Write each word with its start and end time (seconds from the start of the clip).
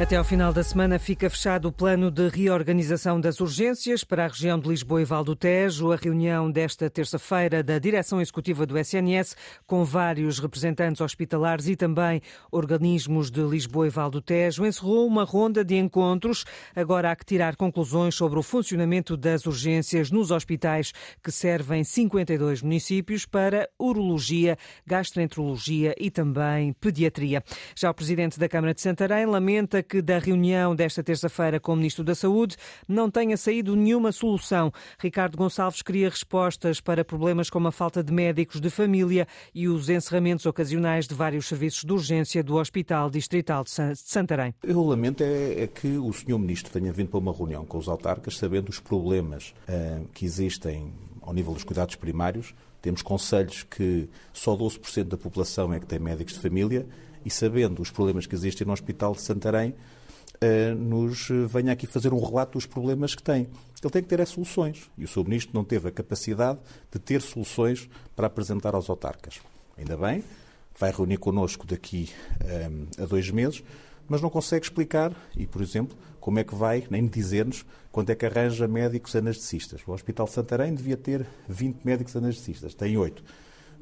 Até 0.00 0.14
ao 0.14 0.22
final 0.22 0.52
da 0.52 0.62
semana 0.62 0.96
fica 0.96 1.28
fechado 1.28 1.66
o 1.66 1.72
plano 1.72 2.08
de 2.08 2.28
reorganização 2.28 3.20
das 3.20 3.40
urgências 3.40 4.04
para 4.04 4.24
a 4.24 4.28
região 4.28 4.56
de 4.56 4.68
Lisboa 4.68 5.02
e 5.02 5.04
Val 5.04 5.24
do 5.24 5.34
Tejo. 5.34 5.90
A 5.90 5.96
reunião 5.96 6.48
desta 6.48 6.88
terça-feira 6.88 7.64
da 7.64 7.80
direção 7.80 8.20
executiva 8.20 8.64
do 8.64 8.78
SNS, 8.78 9.34
com 9.66 9.84
vários 9.84 10.38
representantes 10.38 11.00
hospitalares 11.00 11.66
e 11.66 11.74
também 11.74 12.22
organismos 12.52 13.28
de 13.28 13.40
Lisboa 13.40 13.88
e 13.88 13.90
Val 13.90 14.08
do 14.08 14.22
Tejo, 14.22 14.64
encerrou 14.64 15.04
uma 15.04 15.24
ronda 15.24 15.64
de 15.64 15.74
encontros. 15.74 16.44
Agora 16.76 17.10
há 17.10 17.16
que 17.16 17.26
tirar 17.26 17.56
conclusões 17.56 18.14
sobre 18.14 18.38
o 18.38 18.42
funcionamento 18.42 19.16
das 19.16 19.46
urgências 19.46 20.12
nos 20.12 20.30
hospitais 20.30 20.92
que 21.20 21.32
servem 21.32 21.82
52 21.82 22.62
municípios 22.62 23.26
para 23.26 23.68
urologia, 23.76 24.56
gastroenterologia 24.86 25.92
e 25.98 26.08
também 26.08 26.72
pediatria. 26.74 27.42
Já 27.74 27.90
o 27.90 27.94
presidente 27.94 28.38
da 28.38 28.48
Câmara 28.48 28.72
de 28.72 28.80
Santarém 28.80 29.26
lamenta 29.26 29.87
que 29.88 30.02
da 30.02 30.18
reunião 30.18 30.76
desta 30.76 31.02
terça-feira 31.02 31.58
com 31.58 31.72
o 31.72 31.76
Ministro 31.76 32.04
da 32.04 32.14
Saúde 32.14 32.56
não 32.86 33.10
tenha 33.10 33.36
saído 33.36 33.74
nenhuma 33.74 34.12
solução. 34.12 34.70
Ricardo 34.98 35.36
Gonçalves 35.36 35.82
queria 35.82 36.10
respostas 36.10 36.80
para 36.80 37.04
problemas 37.04 37.48
como 37.48 37.68
a 37.68 37.72
falta 37.72 38.02
de 38.02 38.12
médicos 38.12 38.60
de 38.60 38.68
família 38.68 39.26
e 39.54 39.66
os 39.68 39.88
encerramentos 39.88 40.44
ocasionais 40.46 41.08
de 41.08 41.14
vários 41.14 41.48
serviços 41.48 41.84
de 41.84 41.92
urgência 41.92 42.42
do 42.42 42.56
Hospital 42.56 43.10
Distrital 43.10 43.64
de 43.64 43.70
Santarém. 43.96 44.54
Eu 44.62 44.84
lamento 44.84 45.22
é, 45.22 45.62
é 45.62 45.66
que 45.66 45.96
o 45.96 46.12
Sr. 46.12 46.38
Ministro 46.38 46.70
tenha 46.72 46.92
vindo 46.92 47.08
para 47.08 47.18
uma 47.18 47.32
reunião 47.32 47.64
com 47.64 47.78
os 47.78 47.88
autarcas 47.88 48.36
sabendo 48.36 48.68
os 48.68 48.78
problemas 48.78 49.54
uh, 49.68 50.06
que 50.12 50.24
existem 50.24 50.92
ao 51.22 51.32
nível 51.32 51.52
dos 51.52 51.64
cuidados 51.64 51.94
primários. 51.94 52.54
Temos 52.80 53.02
conselhos 53.02 53.62
que 53.64 54.08
só 54.32 54.56
12% 54.56 55.04
da 55.04 55.16
população 55.16 55.72
é 55.72 55.80
que 55.80 55.86
tem 55.86 55.98
médicos 55.98 56.34
de 56.34 56.40
família 56.40 56.86
e 57.24 57.30
sabendo 57.30 57.82
os 57.82 57.90
problemas 57.90 58.26
que 58.26 58.34
existem 58.34 58.66
no 58.66 58.72
Hospital 58.72 59.12
de 59.12 59.20
Santarém, 59.20 59.74
eh, 60.40 60.72
nos 60.74 61.28
venha 61.48 61.72
aqui 61.72 61.86
fazer 61.86 62.12
um 62.12 62.24
relato 62.24 62.52
dos 62.52 62.66
problemas 62.66 63.14
que 63.14 63.22
tem. 63.22 63.48
Ele 63.82 63.90
tem 63.90 64.02
que 64.02 64.08
ter 64.08 64.20
as 64.20 64.28
soluções. 64.28 64.90
E 64.96 65.04
o 65.04 65.08
Sr. 65.08 65.24
Ministro 65.24 65.54
não 65.54 65.64
teve 65.64 65.88
a 65.88 65.90
capacidade 65.90 66.58
de 66.92 66.98
ter 66.98 67.20
soluções 67.22 67.88
para 68.14 68.26
apresentar 68.26 68.74
aos 68.74 68.88
autarcas. 68.88 69.40
Ainda 69.76 69.96
bem, 69.96 70.22
vai 70.78 70.92
reunir 70.92 71.18
connosco 71.18 71.66
daqui 71.66 72.10
um, 72.44 72.86
eh, 72.98 73.02
a 73.02 73.06
dois 73.06 73.30
meses, 73.30 73.62
mas 74.08 74.22
não 74.22 74.30
consegue 74.30 74.64
explicar, 74.64 75.12
e, 75.36 75.46
por 75.46 75.60
exemplo, 75.60 75.96
como 76.20 76.38
é 76.38 76.44
que 76.44 76.54
vai, 76.54 76.86
nem 76.90 77.06
dizer-nos 77.06 77.64
quando 77.90 78.10
é 78.10 78.14
que 78.14 78.24
arranja 78.26 78.68
médicos 78.68 79.14
anestesistas. 79.16 79.80
O 79.86 79.92
Hospital 79.92 80.26
de 80.26 80.32
Santarém 80.32 80.74
devia 80.74 80.96
ter 80.96 81.26
20 81.48 81.84
médicos 81.84 82.14
anestesistas, 82.16 82.74
tem 82.74 82.96
8. 82.96 83.20
Uh, 83.20 83.24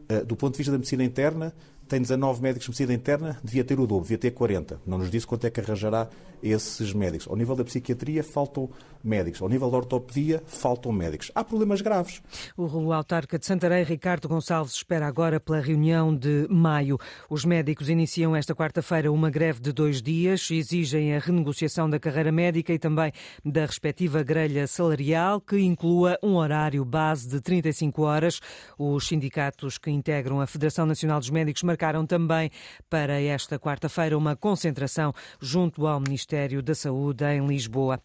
eh, 0.09 0.25
do 0.25 0.37
ponto 0.37 0.53
de 0.53 0.59
vista 0.59 0.73
da 0.73 0.79
medicina 0.79 1.05
interna, 1.05 1.55
tem 1.89 2.01
19 2.01 2.43
médicos 2.43 2.65
de 2.65 2.71
medicina 2.71 2.95
interna, 2.95 3.39
devia 3.43 3.65
ter 3.65 3.79
o 3.79 3.87
dobro, 3.87 4.05
devia 4.05 4.19
ter 4.19 4.31
40. 4.31 4.81
Não 4.87 4.99
nos 4.99 5.11
disse 5.11 5.27
quanto 5.27 5.47
é 5.47 5.51
que 5.51 5.61
arranjará 5.61 6.09
esses 6.43 6.93
médicos. 6.93 7.27
Ao 7.29 7.37
nível 7.37 7.57
da 7.57 7.65
psiquiatria, 7.65 8.23
faltam 8.23 8.69
médicos. 9.03 9.41
Ao 9.41 9.49
nível 9.49 9.71
da 9.71 9.77
ortopedia, 9.77 10.43
faltam 10.47 10.93
médicos. 10.93 11.31
Há 11.35 11.45
problemas 11.45 11.81
graves. 11.81 12.21
O 12.57 12.93
autarca 12.93 13.39
de 13.39 13.47
Santarém, 13.47 13.85
Ricardo 13.85 14.29
Gonçalves, 14.29 14.75
espera 14.75 15.07
agora 15.07 15.39
pela 15.39 15.61
reunião 15.61 16.15
de 16.15 16.47
maio. 16.51 16.99
Os 17.31 17.45
médicos 17.45 17.89
iniciam 17.89 18.35
esta 18.35 18.55
quarta-feira 18.55 19.11
uma 19.11 19.31
greve 19.31 19.61
de 19.61 19.73
dois 19.73 20.03
dias, 20.03 20.51
exigem 20.51 21.15
a 21.15 21.19
renegociação 21.19 21.89
da 21.89 21.99
carreira 21.99 22.33
médica 22.33 22.73
e 22.73 22.79
também 22.79 23.13
da 23.45 23.65
respectiva 23.65 24.23
grelha 24.23 24.67
salarial, 24.67 25.41
que 25.41 25.59
inclua 25.61 26.19
um 26.23 26.35
horário 26.35 26.85
base 26.85 27.29
de 27.29 27.41
35 27.41 28.03
horas. 28.03 28.41
Os 28.79 29.07
sindicatos 29.07 29.79
que 29.79 29.91
integram 29.91 30.41
a 30.41 30.47
Federação 30.47 30.85
Nacional 30.85 31.21
dos 31.21 31.31
Médicos 31.31 31.63
marcaram 31.77 32.07
também 32.07 32.51
para 32.89 33.21
esta 33.21 33.59
quarta-feira 33.59 34.17
uma 34.17 34.35
concentração 34.35 35.13
junto 35.39 35.87
ao 35.87 36.01
Ministério 36.01 36.63
da 36.63 36.75
Saúde 36.75 37.23
em 37.27 37.47
Lisboa. 37.47 38.01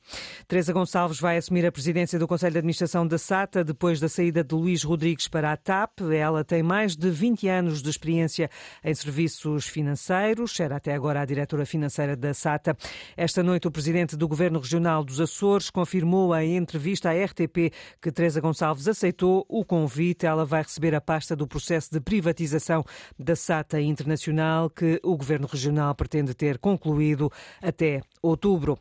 Teresa 0.46 0.74
Gonçalves 0.74 1.22
vai 1.22 1.38
assumir 1.38 1.66
a 1.66 1.72
presidência 1.72 2.20
do 2.20 2.28
Conselho 2.28 2.52
de 2.52 2.58
Administração 2.58 3.08
da 3.08 3.18
SATA 3.18 3.64
depois 3.64 3.98
da 3.98 4.10
saída 4.10 4.44
de 4.44 4.54
Luís 4.54 4.84
Rodrigues 4.84 5.30
para 5.30 5.54
a 5.54 5.56
TAP. 5.56 6.02
Ela 6.14 6.44
tem 6.44 6.62
mais 6.62 6.98
de 6.98 7.10
20 7.10 7.48
anos 7.48 7.81
de 7.81 7.90
experiência 7.90 8.50
em 8.84 8.94
serviços 8.94 9.66
financeiros, 9.68 10.60
era 10.60 10.76
até 10.76 10.94
agora 10.94 11.22
a 11.22 11.26
diretora 11.26 11.66
financeira 11.66 12.18
da 12.18 12.34
SATA. 12.34 12.76
Esta 13.16 13.42
noite, 13.42 13.70
o 13.70 13.72
presidente 13.72 14.18
do 14.18 14.28
Governo 14.28 14.60
Regional 14.60 15.02
dos 15.02 15.22
Açores 15.22 15.70
confirmou 15.70 16.36
em 16.36 16.58
entrevista 16.58 17.10
à 17.10 17.14
RTP 17.14 17.72
que 18.02 18.12
Teresa 18.12 18.42
Gonçalves 18.42 18.90
aceitou 18.90 19.46
o 19.48 19.64
convite. 19.64 20.26
Ela 20.26 20.44
vai 20.44 20.62
receber 20.62 20.94
a 20.94 21.00
pasta 21.00 21.38
do 21.38 21.48
processo 21.48 21.90
de 21.90 22.02
privatização 22.02 22.84
da 23.18 23.34
SATA 23.34 23.61
data 23.62 23.80
internacional 23.80 24.70
que 24.72 25.00
o 25.04 25.16
Governo 25.16 25.48
Regional 25.48 25.94
pretende 25.94 26.34
ter 26.34 26.58
concluído 26.58 27.32
até 27.62 28.02
outubro. 28.22 28.78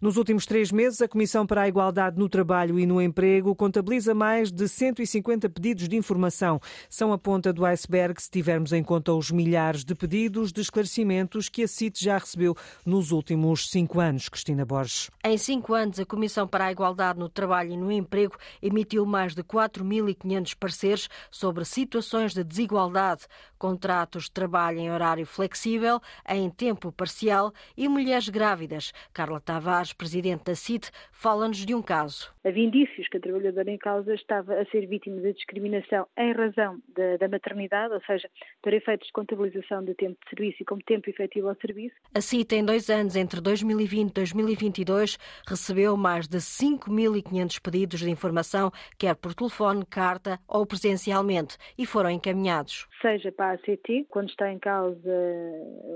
Nos 0.00 0.16
últimos 0.16 0.44
três 0.44 0.72
meses, 0.72 1.00
a 1.00 1.08
Comissão 1.08 1.46
para 1.46 1.62
a 1.62 1.68
Igualdade 1.68 2.18
no 2.18 2.28
Trabalho 2.28 2.78
e 2.78 2.86
no 2.86 3.00
Emprego 3.00 3.54
contabiliza 3.54 4.14
mais 4.14 4.50
de 4.50 4.68
150 4.68 5.48
pedidos 5.48 5.88
de 5.88 5.96
informação. 5.96 6.60
São 6.88 7.12
a 7.12 7.18
ponta 7.18 7.52
do 7.52 7.64
iceberg 7.64 8.20
se 8.20 8.30
tivermos 8.30 8.72
em 8.72 8.82
conta 8.82 9.12
os 9.12 9.30
milhares 9.30 9.84
de 9.84 9.94
pedidos 9.94 10.52
de 10.52 10.60
esclarecimentos 10.60 11.48
que 11.48 11.62
a 11.62 11.68
CIT 11.68 12.04
já 12.04 12.18
recebeu 12.18 12.56
nos 12.84 13.12
últimos 13.12 13.68
cinco 13.70 14.00
anos. 14.00 14.28
Cristina 14.28 14.64
Borges. 14.64 15.10
Em 15.24 15.38
cinco 15.38 15.74
anos, 15.74 16.00
a 16.00 16.04
Comissão 16.04 16.46
para 16.46 16.66
a 16.66 16.72
Igualdade 16.72 17.18
no 17.18 17.28
Trabalho 17.28 17.72
e 17.72 17.76
no 17.76 17.90
Emprego 17.90 18.36
emitiu 18.60 19.06
mais 19.06 19.34
de 19.34 19.44
4.500 19.44 20.56
pareceres 20.58 21.08
sobre 21.30 21.64
situações 21.64 22.32
de 22.34 22.42
desigualdade, 22.42 23.26
contratos 23.58 24.23
de 24.24 24.32
trabalho 24.32 24.78
em 24.78 24.90
horário 24.90 25.26
flexível, 25.26 26.00
em 26.28 26.50
tempo 26.50 26.92
parcial 26.92 27.52
e 27.76 27.88
mulheres 27.88 28.28
grávidas. 28.28 28.92
Carla 29.12 29.40
Tavares, 29.40 29.92
presidente 29.92 30.44
da 30.44 30.54
CIT, 30.54 30.90
fala-nos 31.12 31.64
de 31.64 31.74
um 31.74 31.82
caso. 31.82 32.34
Havia 32.44 32.64
indícios 32.64 33.08
que 33.08 33.16
a 33.16 33.20
trabalhadora 33.20 33.70
em 33.70 33.78
causa 33.78 34.14
estava 34.14 34.54
a 34.54 34.66
ser 34.66 34.86
vítima 34.86 35.20
de 35.20 35.32
discriminação 35.32 36.06
em 36.18 36.32
razão 36.32 36.78
da, 36.94 37.16
da 37.16 37.28
maternidade, 37.28 37.94
ou 37.94 38.00
seja, 38.02 38.28
para 38.60 38.76
efeitos 38.76 39.06
de 39.06 39.12
contabilização 39.12 39.82
de 39.84 39.94
tempo 39.94 40.18
de 40.22 40.30
serviço 40.30 40.62
e 40.62 40.64
como 40.64 40.82
tempo 40.82 41.08
efetivo 41.08 41.48
ao 41.48 41.56
serviço. 41.56 41.94
A 42.14 42.20
CIT, 42.20 42.54
em 42.54 42.64
dois 42.64 42.90
anos, 42.90 43.16
entre 43.16 43.40
2020 43.40 44.10
e 44.10 44.12
2022, 44.12 45.18
recebeu 45.48 45.96
mais 45.96 46.28
de 46.28 46.38
5.500 46.38 47.60
pedidos 47.60 48.00
de 48.00 48.10
informação, 48.10 48.70
quer 48.98 49.14
por 49.16 49.34
telefone, 49.34 49.84
carta 49.86 50.38
ou 50.46 50.66
presencialmente, 50.66 51.56
e 51.78 51.86
foram 51.86 52.10
encaminhados. 52.10 52.86
Seja 53.00 53.32
para 53.32 53.52
a 53.52 53.58
CT, 53.58 54.06
quando 54.14 54.28
está 54.28 54.52
em 54.52 54.60
causa 54.60 55.10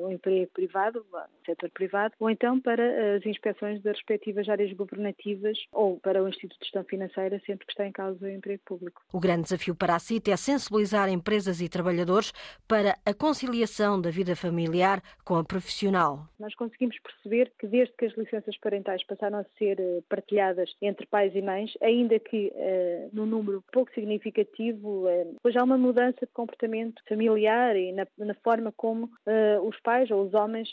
o 0.02 0.10
emprego 0.10 0.50
privado, 0.52 1.06
o 1.12 1.46
setor 1.46 1.70
privado, 1.70 2.14
ou 2.18 2.28
então 2.28 2.60
para 2.60 3.14
as 3.14 3.24
inspeções 3.24 3.80
das 3.80 3.96
respectivas 3.96 4.48
áreas 4.48 4.72
governativas 4.72 5.56
ou 5.70 6.00
para 6.00 6.20
o 6.20 6.28
Instituto 6.28 6.58
de 6.58 6.64
Gestão 6.64 6.82
Financeira, 6.82 7.40
sempre 7.46 7.64
que 7.64 7.72
está 7.72 7.86
em 7.86 7.92
causa 7.92 8.26
o 8.26 8.28
emprego 8.28 8.60
público. 8.66 9.02
O 9.12 9.20
grande 9.20 9.44
desafio 9.44 9.72
para 9.72 9.94
a 9.94 10.00
CIT 10.00 10.32
é 10.32 10.36
sensibilizar 10.36 11.08
empresas 11.08 11.60
e 11.60 11.68
trabalhadores 11.68 12.32
para 12.66 12.98
a 13.06 13.14
conciliação 13.14 14.00
da 14.00 14.10
vida 14.10 14.34
familiar 14.34 15.00
com 15.24 15.36
a 15.36 15.44
profissional. 15.44 16.26
Nós 16.40 16.56
conseguimos 16.56 16.98
perceber 16.98 17.52
que 17.56 17.68
desde 17.68 17.94
que 17.94 18.06
as 18.06 18.16
licenças 18.16 18.56
parentais 18.58 19.04
passaram 19.04 19.38
a 19.38 19.44
ser 19.56 19.78
eh, 19.78 20.02
partilhadas 20.08 20.74
entre 20.82 21.06
pais 21.06 21.32
e 21.36 21.40
mães, 21.40 21.72
ainda 21.80 22.18
que 22.18 22.52
uh, 22.52 23.10
num 23.12 23.26
número 23.26 23.62
pouco 23.72 23.92
significativo, 23.92 25.06
uh, 25.06 25.36
hoje 25.44 25.56
há 25.56 25.62
uma 25.62 25.78
mudança 25.78 26.26
de 26.26 26.32
comportamento 26.32 27.00
familiar 27.08 27.76
e 27.76 27.92
na, 27.92 28.07
na 28.16 28.34
forma 28.34 28.72
como 28.76 29.06
uh, 29.06 29.68
os 29.68 29.78
pais 29.80 30.10
ou 30.10 30.26
os 30.26 30.34
homens 30.34 30.68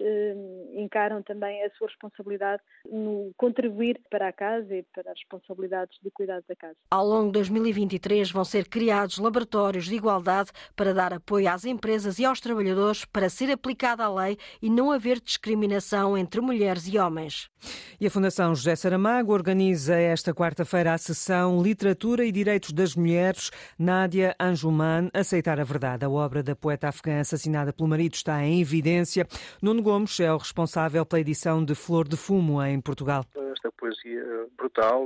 encaram 0.75 1.21
também 1.21 1.63
a 1.63 1.69
sua 1.71 1.85
sua 1.85 1.87
responsabilidade 1.87 2.61
no 2.91 3.31
contribuir 3.37 3.99
para 4.09 4.27
a 4.27 4.33
casa 4.33 4.75
e 4.75 4.83
para 4.83 5.11
as 5.11 5.19
responsabilidades 5.19 5.97
de 6.03 6.11
cuidado 6.11 6.43
da 6.47 6.55
casa. 6.55 6.75
Ao 6.89 7.05
longo 7.05 7.27
de 7.27 7.33
2023 7.33 8.31
vão 8.31 8.43
ser 8.43 8.67
criados 8.67 9.17
laboratórios 9.17 9.85
de 9.85 9.95
igualdade 9.95 10.51
para 10.75 10.93
dar 10.93 11.13
apoio 11.13 11.49
às 11.49 11.65
empresas 11.65 12.19
e 12.19 12.25
aos 12.25 12.39
trabalhadores 12.39 13.05
para 13.05 13.29
ser 13.29 13.51
aplicada 13.51 14.03
a 14.03 14.13
lei 14.13 14.37
e 14.61 14.69
não 14.69 14.91
haver 14.91 15.19
discriminação 15.19 16.17
entre 16.17 16.41
mulheres 16.41 16.87
e 16.87 16.97
homens. 16.97 17.49
E 17.99 18.07
a 18.07 18.11
Fundação 18.11 18.53
José 18.53 18.75
Saramago 18.75 19.33
organiza 19.33 19.95
esta 19.95 20.33
quarta-feira 20.33 20.93
a 20.93 20.97
sessão 20.97 21.61
Literatura 21.61 22.25
e 22.25 22.31
Direitos 22.31 22.71
das 22.71 22.95
Mulheres. 22.95 23.51
Nádia 23.77 24.35
Anjuman, 24.39 25.09
Aceitar 25.13 25.59
a 25.59 25.63
Verdade. 25.63 26.05
A 26.05 26.09
obra 26.09 26.43
da 26.43 26.55
poeta 26.55 26.89
afegã 26.89 27.23
assassinada 27.25 27.73
pelo 27.73 27.89
marido 27.89 28.13
está 28.13 28.41
em 28.43 28.61
evidência. 28.61 29.27
Nuno 29.61 29.81
Gomes 29.81 30.19
é 30.19 30.31
o 30.31 30.37
responsável 30.37 31.05
pela 31.05 31.19
edição 31.19 31.63
de 31.63 31.75
Flor 31.75 32.07
de 32.07 32.15
Fumo 32.15 32.63
em 32.63 32.79
Portugal. 32.79 33.25
Esta 33.35 33.71
poesia 33.71 34.47
brutal, 34.55 35.05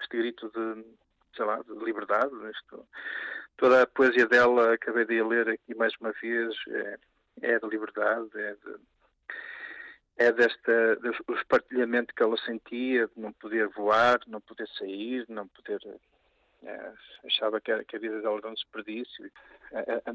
este 0.00 0.16
grito 0.16 0.50
de, 0.50 0.84
sei 1.36 1.44
lá, 1.44 1.60
de 1.62 1.84
liberdade, 1.84 2.32
isto, 2.50 2.86
toda 3.56 3.82
a 3.82 3.86
poesia 3.86 4.26
dela, 4.26 4.74
acabei 4.74 5.04
de 5.04 5.22
ler 5.22 5.48
aqui 5.48 5.74
mais 5.74 5.92
uma 6.00 6.12
vez, 6.20 6.54
é, 6.68 6.98
é 7.42 7.58
de 7.58 7.68
liberdade, 7.68 8.28
é 8.34 8.54
de, 8.54 8.76
é 10.16 10.32
desta 10.32 10.96
do 10.96 11.34
espartilhamento 11.34 12.14
que 12.14 12.22
ela 12.22 12.36
sentia, 12.38 13.06
de 13.06 13.20
não 13.20 13.32
poder 13.32 13.68
voar, 13.68 14.18
não 14.26 14.40
poder 14.40 14.68
sair, 14.78 15.24
não 15.28 15.46
poder 15.48 15.80
achava 17.24 17.60
que, 17.60 17.72
a, 17.72 17.98
vida 17.98 18.20
dela 18.20 18.38
era 18.38 18.48
um 18.48 18.54
desperdício. 18.54 19.30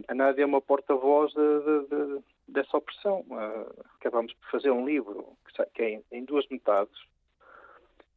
A, 0.07 0.13
Nádia 0.13 0.43
é 0.43 0.45
uma 0.45 0.61
porta-voz 0.61 1.31
de, 1.33 1.59
de, 1.59 1.87
de, 1.87 2.23
dessa 2.47 2.77
opressão. 2.77 3.21
Uh, 3.29 3.85
acabamos 3.99 4.33
por 4.33 4.51
fazer 4.51 4.71
um 4.71 4.85
livro 4.85 5.37
que 5.73 5.81
é 5.81 6.01
em 6.11 6.25
duas 6.25 6.47
metades, 6.49 6.97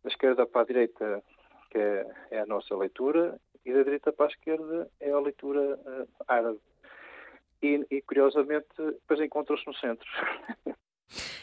da 0.03 0.11
esquerda 0.11 0.47
para 0.47 0.63
a 0.63 0.67
direita, 0.67 1.23
que 1.71 1.79
é, 1.79 2.07
é 2.31 2.41
a 2.41 2.47
nossa 2.47 2.77
leitura, 2.77 3.39
e 3.65 3.73
da 3.73 3.83
direita 3.83 4.13
para 4.13 4.27
a 4.27 4.29
esquerda 4.29 4.91
é 5.01 5.11
a 5.11 5.21
leitura 5.21 5.77
uh, 5.77 6.09
árabe. 6.27 6.61
E, 7.63 7.87
e, 7.91 8.03
curiosamente, 8.03 8.67
depois 8.77 9.21
encontram-se 9.21 9.67
no 9.67 9.75
centro. 9.75 10.09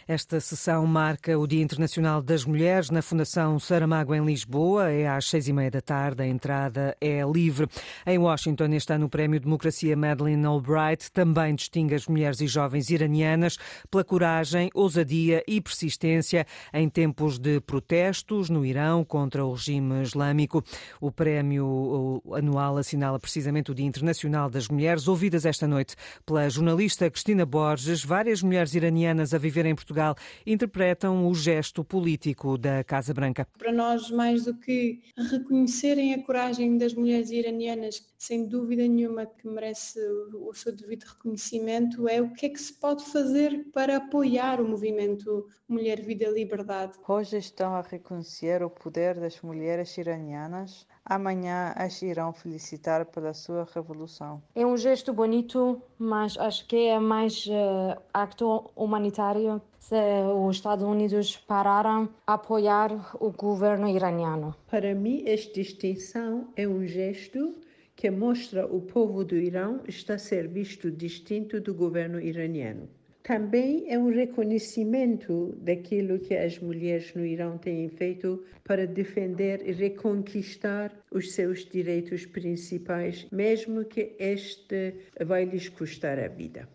Esta 0.07 0.39
sessão 0.39 0.85
marca 0.85 1.37
o 1.37 1.45
Dia 1.45 1.61
Internacional 1.61 2.21
das 2.21 2.45
Mulheres 2.45 2.89
na 2.89 3.01
Fundação 3.01 3.59
Saramago 3.59 4.15
em 4.15 4.25
Lisboa. 4.25 4.89
É 4.89 5.07
às 5.07 5.25
seis 5.25 5.47
e 5.47 5.53
meia 5.53 5.69
da 5.69 5.81
tarde. 5.81 6.23
A 6.23 6.27
entrada 6.27 6.95
é 6.99 7.21
livre. 7.23 7.67
Em 8.05 8.17
Washington, 8.17 8.73
este 8.73 8.93
ano, 8.93 9.05
o 9.05 9.09
Prémio 9.09 9.39
Democracia 9.39 9.95
Madeleine 9.95 10.45
Albright 10.45 11.11
também 11.11 11.55
distingue 11.55 11.95
as 11.95 12.07
mulheres 12.07 12.41
e 12.41 12.47
jovens 12.47 12.89
iranianas 12.89 13.57
pela 13.91 14.03
coragem, 14.03 14.69
ousadia 14.73 15.43
e 15.47 15.61
persistência 15.61 16.45
em 16.73 16.89
tempos 16.89 17.37
de 17.37 17.59
protestos 17.61 18.49
no 18.49 18.65
Irão 18.65 19.03
contra 19.03 19.45
o 19.45 19.53
regime 19.53 20.01
islâmico. 20.01 20.63
O 20.99 21.11
prémio 21.11 22.21
anual 22.33 22.77
assinala 22.77 23.19
precisamente 23.19 23.71
o 23.71 23.75
Dia 23.75 23.85
Internacional 23.85 24.49
das 24.49 24.67
Mulheres. 24.67 25.07
Ouvidas 25.07 25.45
esta 25.45 25.67
noite 25.67 25.95
pela 26.25 26.49
jornalista 26.49 27.09
Cristina 27.09 27.45
Borges, 27.45 28.03
várias 28.03 28.41
mulheres 28.41 28.73
iranianas 28.73 29.33
a 29.33 29.37
viver 29.37 29.58
em 29.65 29.75
Portugal 29.75 29.99
Portugal 29.99 30.15
interpretam 30.45 31.27
o 31.27 31.35
gesto 31.35 31.83
político 31.83 32.57
da 32.57 32.83
Casa 32.83 33.13
Branca. 33.13 33.47
Para 33.57 33.71
nós, 33.71 34.09
mais 34.09 34.45
do 34.45 34.55
que 34.55 35.01
reconhecerem 35.17 36.13
a 36.13 36.23
coragem 36.23 36.77
das 36.77 36.93
mulheres 36.93 37.29
iranianas, 37.31 38.07
sem 38.17 38.47
dúvida 38.47 38.87
nenhuma 38.87 39.25
que 39.25 39.47
merece 39.47 39.99
o 40.33 40.53
seu 40.53 40.75
devido 40.75 41.03
reconhecimento, 41.03 42.07
é 42.07 42.21
o 42.21 42.31
que 42.33 42.45
é 42.45 42.49
que 42.49 42.61
se 42.61 42.73
pode 42.73 43.03
fazer 43.05 43.65
para 43.73 43.97
apoiar 43.97 44.61
o 44.61 44.67
movimento 44.67 45.47
Mulher, 45.67 46.01
Vida, 46.01 46.29
Liberdade. 46.29 46.97
Hoje 47.07 47.37
estão 47.37 47.75
a 47.75 47.81
reconhecer 47.81 48.63
o 48.63 48.69
poder 48.69 49.19
das 49.19 49.39
mulheres 49.41 49.95
iranianas 49.97 50.87
amanhã 51.09 51.73
as 51.75 52.01
irão 52.01 52.31
felicitar 52.31 53.05
pela 53.07 53.33
sua 53.33 53.67
revolução. 53.73 54.41
É 54.55 54.65
um 54.65 54.77
gesto 54.77 55.11
bonito, 55.11 55.81
mas 55.97 56.37
acho 56.37 56.67
que 56.67 56.87
é 56.87 56.99
mais 56.99 57.47
uh, 57.47 57.99
acto 58.13 58.69
humanitário 58.75 59.61
se 59.79 59.95
os 60.35 60.55
Estados 60.55 60.85
Unidos 60.85 61.35
pararam 61.35 62.07
a 62.27 62.35
apoiar 62.35 63.15
o 63.19 63.31
governo 63.31 63.87
iraniano. 63.87 64.55
Para 64.69 64.93
mim, 64.93 65.23
esta 65.25 65.51
distinção 65.53 66.47
é 66.55 66.67
um 66.67 66.85
gesto 66.85 67.55
que 67.95 68.09
mostra 68.09 68.65
o 68.65 68.79
povo 68.79 69.25
do 69.25 69.35
Irão 69.35 69.81
está 69.85 70.13
a 70.13 70.17
ser 70.17 70.47
visto 70.47 70.89
distinto 70.89 71.59
do 71.59 71.73
governo 71.73 72.17
iraniano. 72.17 72.87
Também 73.23 73.85
é 73.87 73.99
um 73.99 74.09
reconhecimento 74.09 75.55
daquilo 75.61 76.19
que 76.19 76.35
as 76.35 76.57
mulheres 76.59 77.13
no 77.13 77.25
Irão 77.25 77.57
têm 77.57 77.87
feito 77.89 78.43
para 78.63 78.87
defender 78.87 79.61
e 79.67 79.71
reconquistar 79.71 80.91
os 81.11 81.33
seus 81.33 81.65
direitos 81.65 82.25
principais, 82.25 83.27
mesmo 83.31 83.85
que 83.85 84.15
este 84.17 84.95
vai 85.25 85.45
lhes 85.45 85.69
custar 85.69 86.17
a 86.17 86.27
vida. 86.27 86.67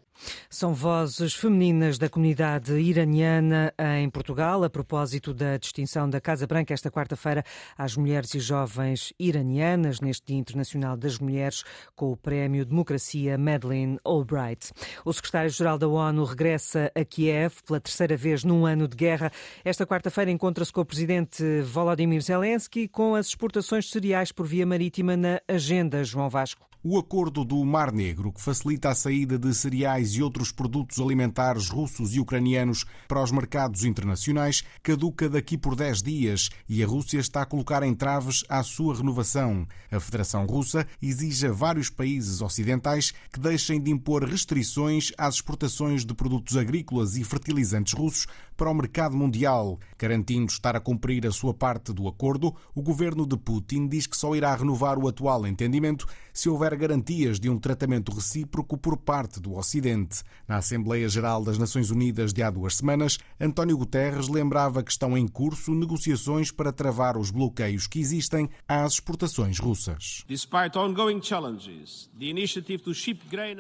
São 0.49 0.73
vozes 0.73 1.35
femininas 1.35 1.99
da 1.99 2.09
comunidade 2.09 2.73
iraniana 2.75 3.73
em 3.99 4.09
Portugal, 4.09 4.63
a 4.65 4.71
propósito 4.71 5.35
da 5.35 5.57
distinção 5.57 6.09
da 6.09 6.21
Casa 6.21 6.47
Branca 6.47 6.73
esta 6.73 6.91
quarta-feira 6.91 7.45
às 7.77 7.97
mulheres 7.97 8.35
e 8.35 8.41
jovens 8.41 9.13
iranianas, 9.19 10.01
neste 10.01 10.27
Dia 10.27 10.39
Internacional 10.39 10.97
das 10.97 11.19
Mulheres, 11.19 11.65
com 11.95 12.13
o 12.13 12.17
Prémio 12.17 12.65
Democracia 12.65 13.37
Madeleine 13.37 13.99
Albright. 14.05 14.73
O 15.05 15.13
secretário-geral 15.13 15.79
da 15.79 15.89
ONU 15.89 16.25
regressa 16.25 16.91
a 16.95 17.05
Kiev 17.05 17.63
pela 17.67 17.81
terceira 17.81 18.17
vez 18.17 18.45
num 18.45 18.67
ano 18.67 18.89
de 18.89 18.97
guerra. 18.97 19.31
Esta 19.65 19.87
quarta-feira 19.87 20.31
encontra-se 20.31 20.73
com 20.73 20.81
o 20.81 20.85
presidente 20.85 21.61
Volodymyr 21.63 22.21
Zelensky 22.23 22.89
com 22.89 23.15
as 23.15 23.27
exportações 23.27 23.85
de 23.87 23.91
cereais 23.91 24.33
por 24.33 24.47
via 24.47 24.67
marítima 24.67 25.17
na 25.17 25.41
agenda, 25.49 26.03
João 26.05 26.29
Vasco. 26.29 26.74
O 26.87 26.99
acordo 26.99 27.47
do 27.47 27.65
Mar 27.65 27.91
Negro, 27.91 28.31
que 28.31 28.43
facilita 28.43 28.91
a 28.91 28.95
saída 28.95 29.39
de 29.39 29.55
cereais 29.55 30.11
e 30.11 30.23
outros 30.23 30.53
produtos 30.53 31.01
alimentares 31.01 31.71
russos 31.71 32.15
e 32.15 32.21
ucranianos 32.21 32.85
para 33.09 33.23
os 33.23 33.33
mercados 33.33 33.85
internacionais, 33.85 34.63
caduca 34.83 35.27
daqui 35.27 35.57
por 35.57 35.75
10 35.75 36.03
dias 36.03 36.51
e 36.69 36.85
a 36.85 36.87
Rússia 36.87 37.19
está 37.19 37.41
a 37.41 37.47
colocar 37.47 37.83
entraves 37.83 38.45
à 38.51 38.63
sua 38.63 38.97
renovação. 38.97 39.67
A 39.91 39.99
Federação 39.99 40.45
Russa 40.45 40.87
exige 41.01 41.47
a 41.47 41.53
vários 41.53 41.89
países 41.89 42.43
ocidentais 42.43 43.15
que 43.33 43.41
deixem 43.41 43.81
de 43.81 43.91
impor 43.91 44.23
restrições 44.23 45.11
às 45.17 45.37
exportações 45.37 46.05
de 46.05 46.13
produtos 46.13 46.55
agrícolas 46.55 47.17
e 47.17 47.25
fertilizantes 47.25 47.95
russos 47.95 48.27
para 48.59 48.71
o 48.71 48.75
mercado 48.75 49.17
mundial. 49.17 49.81
Garantindo 49.99 50.53
estar 50.53 50.77
a 50.77 50.81
cumprir 50.81 51.27
a 51.27 51.33
sua 51.33 51.55
parte 51.55 51.95
do 51.95 52.07
acordo, 52.07 52.55
o 52.75 52.83
governo 52.83 53.27
de 53.27 53.39
Putin 53.39 53.89
diz 53.89 54.07
que 54.07 54.19
só 54.19 54.37
irá 54.37 54.55
renovar 54.55 54.99
o 54.99 55.09
atual 55.09 55.47
entendimento 55.47 56.07
se 56.35 56.49
houver 56.49 56.74
garantias 56.75 57.39
de 57.39 57.49
um 57.49 57.59
tratamento 57.59 58.13
recíproco 58.13 58.77
por 58.77 58.97
parte 58.97 59.41
do 59.41 59.55
Ocidente. 59.55 60.23
Na 60.49 60.57
Assembleia 60.57 61.09
Geral 61.09 61.45
das 61.45 61.59
Nações 61.59 61.91
Unidas 61.91 62.33
de 62.33 62.43
há 62.43 62.51
duas 62.51 62.77
semanas, 62.77 63.19
António 63.41 63.77
Guterres 63.77 64.29
lembrava 64.29 64.83
que 64.83 64.91
estão 64.91 65.17
em 65.17 65.29
curso 65.29 65.75
negociações 65.75 66.51
para 66.51 66.73
travar 66.73 67.17
os 67.17 67.31
bloqueios 67.31 67.87
que 67.87 67.99
existem 67.99 68.49
às 68.67 68.95
exportações 68.95 69.59
russas. 69.59 70.25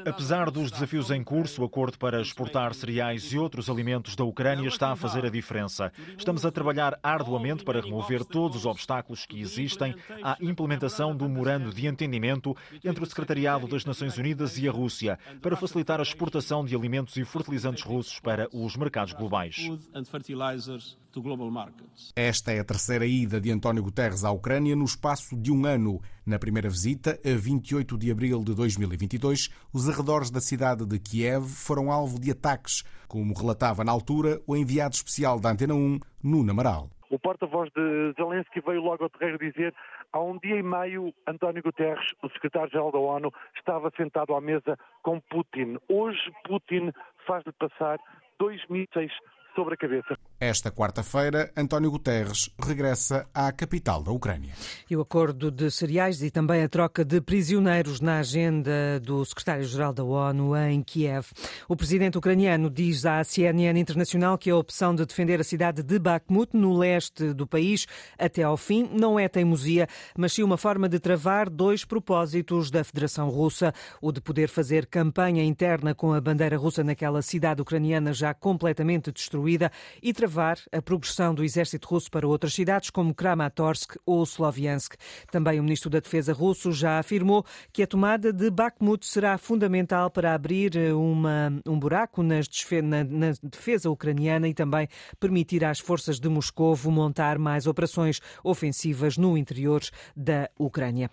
Apesar 0.06 0.50
dos 0.50 0.70
desafios 0.70 1.10
em 1.10 1.22
curso, 1.22 1.62
o 1.62 1.64
acordo 1.64 1.98
para 1.98 2.20
exportar 2.20 2.74
cereais 2.74 3.24
e 3.32 3.38
outros 3.38 3.68
alimentos 3.68 4.16
da 4.16 4.24
Ucrânia 4.24 4.68
está 4.68 4.92
a 4.92 4.96
fazer 4.96 5.24
a 5.24 5.30
diferença. 5.30 5.92
Estamos 6.16 6.44
a 6.44 6.50
trabalhar 6.50 6.98
arduamente 7.02 7.64
para 7.64 7.80
remover 7.80 8.24
todos 8.24 8.58
os 8.58 8.66
obstáculos 8.66 9.26
que 9.26 9.40
existem 9.40 9.94
à 10.22 10.36
implementação 10.40 11.14
do 11.14 11.28
memorando 11.28 11.72
de 11.72 11.86
entendimento 11.86 12.56
entre 12.84 13.03
o 13.04 13.06
Secretariado 13.06 13.68
das 13.68 13.84
Nações 13.84 14.16
Unidas 14.16 14.58
e 14.58 14.68
a 14.68 14.72
Rússia 14.72 15.18
para 15.40 15.56
facilitar 15.56 16.00
a 16.00 16.02
exportação 16.02 16.64
de 16.64 16.74
alimentos 16.74 17.16
e 17.16 17.24
fertilizantes 17.24 17.84
russos 17.84 18.18
para 18.18 18.48
os 18.52 18.76
mercados 18.76 19.12
globais. 19.12 19.68
Esta 22.16 22.52
é 22.52 22.58
a 22.58 22.64
terceira 22.64 23.06
ida 23.06 23.40
de 23.40 23.50
António 23.50 23.82
Guterres 23.82 24.24
à 24.24 24.30
Ucrânia 24.30 24.74
no 24.74 24.84
espaço 24.84 25.36
de 25.36 25.52
um 25.52 25.64
ano. 25.64 26.00
Na 26.26 26.38
primeira 26.38 26.68
visita, 26.68 27.20
a 27.24 27.38
28 27.38 27.96
de 27.98 28.10
abril 28.10 28.42
de 28.42 28.54
2022, 28.54 29.50
os 29.72 29.88
arredores 29.88 30.30
da 30.30 30.40
cidade 30.40 30.84
de 30.86 30.98
Kiev 30.98 31.44
foram 31.44 31.92
alvo 31.92 32.18
de 32.18 32.30
ataques, 32.30 32.82
como 33.06 33.34
relatava 33.34 33.84
na 33.84 33.92
altura 33.92 34.40
o 34.46 34.56
enviado 34.56 34.94
especial 34.94 35.38
da 35.38 35.50
Antena 35.50 35.74
1, 35.74 36.00
Nuno 36.22 36.50
Amaral. 36.50 36.90
O 37.10 37.18
porta-voz 37.18 37.70
de 37.70 38.12
Zelensky 38.16 38.60
veio 38.60 38.80
logo 38.80 39.04
ao 39.04 39.10
terreno 39.10 39.38
dizer 39.38 39.72
há 40.14 40.20
um 40.20 40.38
dia 40.38 40.56
e 40.56 40.62
meio 40.62 41.12
António 41.26 41.62
Guterres, 41.62 42.12
o 42.22 42.28
secretário-geral 42.30 42.92
da 42.92 42.98
ONU, 42.98 43.32
estava 43.56 43.90
sentado 43.96 44.32
à 44.34 44.40
mesa 44.40 44.78
com 45.02 45.20
Putin. 45.20 45.76
Hoje 45.88 46.32
Putin 46.44 46.92
faz-lhe 47.26 47.52
passar 47.52 47.98
dois 48.38 48.64
mísseis 48.68 49.12
sobre 49.54 49.74
a 49.74 49.76
cabeça. 49.76 50.16
Esta 50.40 50.70
quarta-feira, 50.70 51.50
António 51.56 51.90
Guterres 51.90 52.50
regressa 52.60 53.26
à 53.32 53.50
capital 53.52 54.02
da 54.02 54.10
Ucrânia. 54.10 54.52
E 54.90 54.96
o 54.96 55.00
acordo 55.00 55.50
de 55.50 55.70
cereais 55.70 56.22
e 56.22 56.30
também 56.30 56.62
a 56.62 56.68
troca 56.68 57.04
de 57.04 57.20
prisioneiros 57.20 58.00
na 58.00 58.18
agenda 58.18 59.00
do 59.00 59.24
secretário-geral 59.24 59.92
da 59.92 60.02
ONU 60.02 60.56
em 60.56 60.82
Kiev. 60.82 61.28
O 61.68 61.76
presidente 61.76 62.18
ucraniano 62.18 62.68
diz 62.68 63.06
à 63.06 63.22
CNN 63.22 63.78
Internacional 63.78 64.36
que 64.36 64.50
a 64.50 64.56
opção 64.56 64.94
de 64.94 65.06
defender 65.06 65.40
a 65.40 65.44
cidade 65.44 65.82
de 65.82 65.98
Bakhmut, 65.98 66.56
no 66.56 66.76
leste 66.76 67.32
do 67.32 67.46
país, 67.46 67.86
até 68.18 68.42
ao 68.42 68.56
fim, 68.56 68.88
não 68.92 69.18
é 69.18 69.28
teimosia, 69.28 69.86
mas 70.18 70.32
sim 70.32 70.42
uma 70.42 70.56
forma 70.56 70.88
de 70.88 70.98
travar 70.98 71.48
dois 71.48 71.84
propósitos 71.84 72.70
da 72.70 72.82
Federação 72.82 73.28
Russa: 73.28 73.72
o 74.02 74.10
de 74.10 74.20
poder 74.20 74.48
fazer 74.48 74.86
campanha 74.86 75.44
interna 75.44 75.94
com 75.94 76.12
a 76.12 76.20
bandeira 76.20 76.56
russa 76.56 76.82
naquela 76.82 77.22
cidade 77.22 77.62
ucraniana 77.62 78.12
já 78.12 78.34
completamente 78.34 79.12
destruída 79.12 79.43
e 80.02 80.12
travar 80.12 80.58
a 80.72 80.80
progressão 80.82 81.34
do 81.34 81.44
exército 81.44 81.88
russo 81.88 82.10
para 82.10 82.26
outras 82.26 82.54
cidades 82.54 82.90
como 82.90 83.14
Kramatorsk 83.14 83.96
ou 84.04 84.22
Sloviansk. 84.22 84.94
Também 85.30 85.58
o 85.58 85.62
ministro 85.62 85.90
da 85.90 86.00
Defesa 86.00 86.32
russo 86.32 86.72
já 86.72 86.98
afirmou 86.98 87.44
que 87.72 87.82
a 87.82 87.86
tomada 87.86 88.32
de 88.32 88.50
Bakhmut 88.50 89.06
será 89.06 89.38
fundamental 89.38 90.10
para 90.10 90.34
abrir 90.34 90.76
eh, 90.76 90.92
uma, 90.92 91.52
um 91.66 91.78
buraco 91.78 92.22
na, 92.22 92.40
na 93.04 93.32
defesa 93.42 93.90
ucraniana 93.90 94.48
e 94.48 94.54
também 94.54 94.88
permitir 95.18 95.64
às 95.64 95.78
forças 95.78 96.18
de 96.20 96.28
Moscou 96.28 96.74
montar 96.90 97.38
mais 97.38 97.66
operações 97.66 98.20
ofensivas 98.42 99.16
no 99.16 99.36
interior 99.36 99.82
da 100.16 100.48
Ucrânia. 100.58 101.10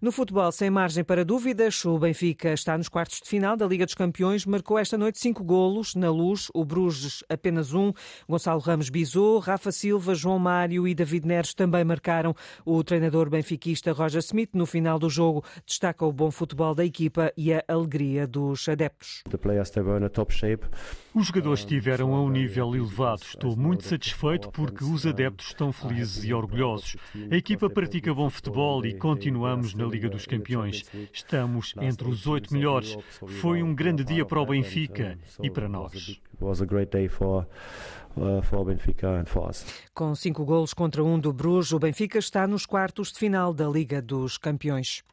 No 0.00 0.10
futebol, 0.10 0.50
sem 0.50 0.70
margem 0.70 1.04
para 1.04 1.24
dúvidas, 1.24 1.84
o 1.84 1.98
Benfica 1.98 2.52
está 2.52 2.76
nos 2.76 2.88
quartos 2.88 3.20
de 3.20 3.28
final 3.28 3.56
da 3.56 3.66
Liga 3.66 3.84
dos 3.84 3.94
Campeões, 3.94 4.44
marcou 4.44 4.78
esta 4.78 4.98
noite 4.98 5.18
cinco 5.18 5.44
golos 5.44 5.94
na 5.94 6.10
luz, 6.10 6.48
o 6.54 6.64
Bruges 6.64 7.24
apenas 7.28 7.72
um, 7.72 7.92
Gonçalo 8.28 8.60
Ramos 8.60 8.90
bisou, 8.90 9.38
Rafa 9.38 9.70
Silva, 9.70 10.14
João 10.14 10.38
Mário 10.38 10.86
e 10.88 10.94
David 10.94 11.26
Neres 11.26 11.54
também 11.54 11.84
marcaram. 11.84 12.34
O 12.64 12.82
treinador 12.82 13.30
benfiquista 13.30 13.92
Roger 13.92 14.20
Smith, 14.20 14.50
no 14.54 14.66
final 14.66 14.98
do 14.98 15.08
jogo, 15.08 15.44
destaca 15.66 16.04
o 16.04 16.12
bom 16.12 16.30
futebol 16.30 16.74
da 16.74 16.84
equipa 16.84 17.32
e 17.36 17.52
a 17.52 17.62
alegria 17.68 18.26
dos 18.26 18.68
adeptos. 18.68 19.22
Os 21.14 21.26
jogadores 21.26 21.60
estiveram 21.60 22.14
a 22.14 22.22
um 22.22 22.30
nível 22.30 22.74
elevado. 22.74 23.22
Estou 23.22 23.56
muito 23.56 23.84
satisfeito 23.84 24.50
porque 24.50 24.82
os 24.82 25.06
adeptos 25.06 25.48
estão 25.48 25.72
felizes 25.72 26.24
e 26.24 26.32
orgulhosos. 26.32 26.96
A 27.30 27.36
equipa 27.36 27.68
pratica 27.68 28.14
bom 28.14 28.30
futebol 28.30 28.84
e 28.86 28.94
continuamos 29.52 29.74
na 29.74 29.84
Liga 29.84 30.08
dos 30.08 30.26
Campeões. 30.26 30.84
Estamos 31.12 31.74
entre 31.80 32.08
os 32.08 32.26
oito 32.26 32.52
melhores. 32.52 32.96
Foi 33.40 33.62
um 33.62 33.74
grande 33.74 34.04
dia 34.04 34.24
para 34.24 34.40
o 34.40 34.46
Benfica 34.46 35.18
e 35.42 35.50
para 35.50 35.68
nós. 35.68 36.20
Com 39.94 40.14
cinco 40.14 40.44
golos 40.44 40.74
contra 40.74 41.02
um 41.04 41.18
do 41.18 41.32
Bruges, 41.32 41.72
o 41.72 41.78
Benfica 41.78 42.18
está 42.18 42.46
nos 42.46 42.66
quartos 42.66 43.12
de 43.12 43.18
final 43.18 43.52
da 43.52 43.68
Liga 43.68 44.00
dos 44.00 44.38
Campeões. 44.38 45.02